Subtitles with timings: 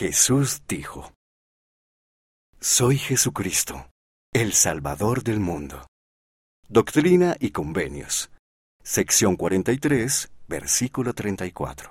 [0.00, 1.12] Jesús dijo,
[2.58, 3.90] Soy Jesucristo,
[4.32, 5.88] el Salvador del mundo.
[6.70, 8.30] Doctrina y Convenios.
[8.82, 11.88] Sección 43, versículo 34.